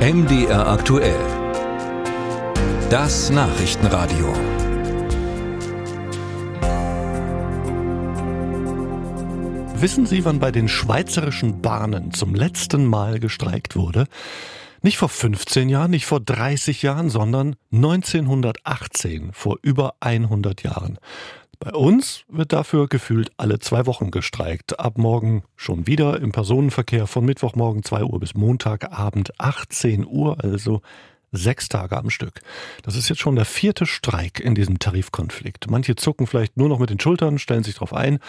[0.00, 1.20] MDR aktuell.
[2.88, 4.32] Das Nachrichtenradio.
[9.74, 14.06] Wissen Sie, wann bei den schweizerischen Bahnen zum letzten Mal gestreikt wurde?
[14.80, 20.96] Nicht vor 15 Jahren, nicht vor 30 Jahren, sondern 1918, vor über 100 Jahren.
[21.62, 24.80] Bei uns wird dafür gefühlt alle zwei Wochen gestreikt.
[24.80, 30.80] Ab morgen schon wieder im Personenverkehr von Mittwochmorgen 2 Uhr bis Montagabend 18 Uhr, also
[31.32, 32.40] sechs Tage am Stück.
[32.82, 35.70] Das ist jetzt schon der vierte Streik in diesem Tarifkonflikt.
[35.70, 38.20] Manche zucken vielleicht nur noch mit den Schultern, stellen sich darauf ein.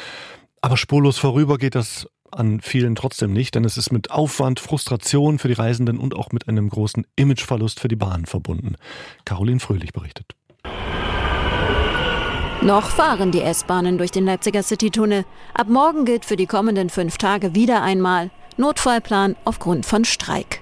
[0.59, 5.39] Aber spurlos vorüber geht das an vielen trotzdem nicht, denn es ist mit Aufwand, Frustration
[5.39, 8.75] für die Reisenden und auch mit einem großen Imageverlust für die Bahn verbunden.
[9.23, 10.35] Caroline Fröhlich berichtet.
[12.63, 15.25] Noch fahren die S-Bahnen durch den Leipziger Citytunnel.
[15.55, 20.61] Ab morgen gilt für die kommenden fünf Tage wieder einmal Notfallplan aufgrund von Streik.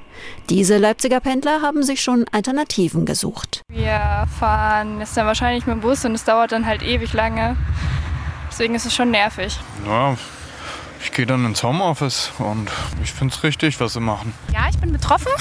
[0.49, 3.63] Diese Leipziger Pendler haben sich schon Alternativen gesucht.
[3.69, 7.57] Wir fahren jetzt dann wahrscheinlich mit dem Bus und es dauert dann halt ewig lange.
[8.49, 9.59] Deswegen ist es schon nervig.
[9.85, 10.15] Ja,
[11.03, 12.69] ich gehe dann ins Homeoffice und
[13.03, 14.33] ich finde es richtig, was sie machen.
[14.53, 15.31] Ja, ich bin betroffen,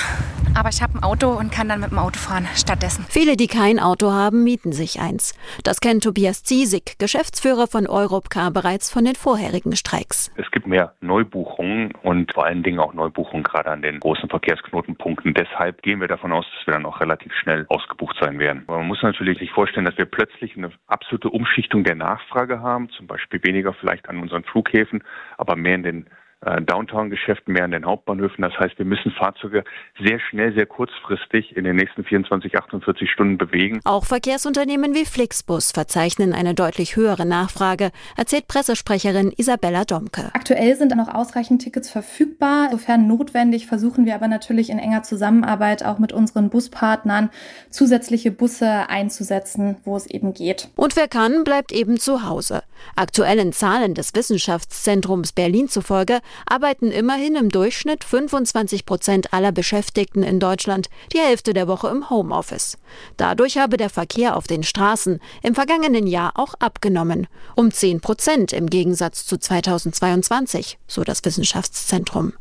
[0.59, 3.07] aber ich habe ein Auto und kann dann mit dem Auto fahren stattdessen.
[3.09, 5.39] Viele, die kein Auto haben, mieten sich eins.
[5.63, 10.33] Das kennt Tobias Ziesig, Geschäftsführer von Europcar, bereits von den vorherigen Streiks.
[10.37, 15.33] Es gibt mehr Neubuchungen und vor allen Dingen auch Neubuchungen gerade an den großen Verkehrsknotenpunkten.
[15.33, 18.65] Deshalb gehen wir davon aus, dass wir dann auch relativ schnell ausgebucht sein werden.
[18.67, 22.91] Aber man muss natürlich sich vorstellen, dass wir plötzlich eine absolute Umschichtung der Nachfrage haben,
[22.91, 25.05] zum Beispiel weniger vielleicht an unseren Flughäfen,
[25.37, 26.07] aber mehr in den
[26.41, 28.43] Downtown-Geschäften, mehr an den Hauptbahnhöfen.
[28.43, 29.65] Das heißt, wir müssen Fahrzeuge
[30.01, 33.81] sehr schnell, sehr kurzfristig in den nächsten 24, 48 Stunden bewegen.
[33.85, 40.31] Auch Verkehrsunternehmen wie Flixbus verzeichnen eine deutlich höhere Nachfrage, erzählt Pressesprecherin Isabella Domke.
[40.33, 42.69] Aktuell sind noch ausreichend Tickets verfügbar.
[42.71, 47.31] Sofern notwendig, versuchen wir aber natürlich in enger Zusammenarbeit auch mit unseren Buspartnern
[47.71, 50.69] zusätzliche Busse einzusetzen, wo es eben geht.
[50.77, 52.63] Und wer kann, bleibt eben zu Hause.
[52.95, 60.41] Aktuellen Zahlen des Wissenschaftszentrums Berlin zufolge arbeiten immerhin im Durchschnitt 25 Prozent aller Beschäftigten in
[60.41, 62.79] Deutschland die Hälfte der Woche im Homeoffice.
[63.17, 67.27] Dadurch habe der Verkehr auf den Straßen im vergangenen Jahr auch abgenommen.
[67.57, 72.33] Um 10 Prozent im Gegensatz zu 2022, so das Wissenschaftszentrum.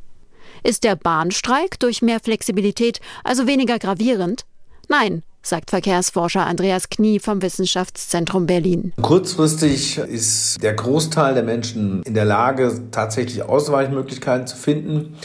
[0.64, 4.46] Ist der Bahnstreik durch mehr Flexibilität also weniger gravierend?
[4.90, 8.94] Nein, sagt Verkehrsforscher Andreas Knie vom Wissenschaftszentrum Berlin.
[9.02, 15.16] Kurzfristig ist der Großteil der Menschen in der Lage, tatsächlich Ausweichmöglichkeiten zu finden.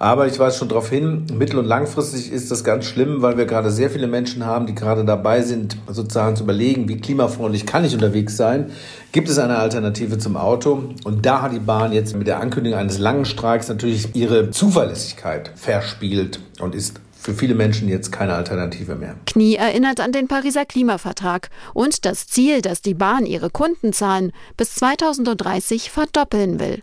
[0.00, 3.46] Aber ich weise schon darauf hin, mittel- und langfristig ist das ganz schlimm, weil wir
[3.46, 7.84] gerade sehr viele Menschen haben, die gerade dabei sind, sozusagen zu überlegen, wie klimafreundlich kann
[7.84, 8.70] ich unterwegs sein?
[9.10, 10.84] Gibt es eine Alternative zum Auto?
[11.02, 15.50] Und da hat die Bahn jetzt mit der Ankündigung eines langen Streiks natürlich ihre Zuverlässigkeit
[15.56, 19.16] verspielt und ist für viele Menschen jetzt keine Alternative mehr.
[19.26, 24.76] Knie erinnert an den Pariser Klimavertrag und das Ziel, dass die Bahn ihre Kundenzahlen bis
[24.76, 26.82] 2030 verdoppeln will.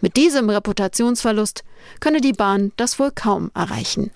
[0.00, 1.64] Mit diesem Reputationsverlust
[2.00, 4.10] könne die Bahn das wohl kaum erreichen.